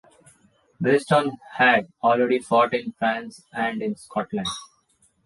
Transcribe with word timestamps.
Beeston 0.81 1.37
had 1.57 1.93
already 2.01 2.39
fought 2.39 2.73
in 2.73 2.91
France 2.93 3.43
and 3.53 3.83
in 3.83 3.95
Scotland. 3.95 4.47